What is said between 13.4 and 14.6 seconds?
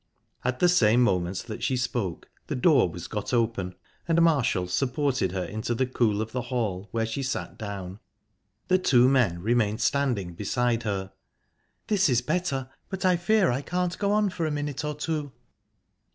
I can't go on for a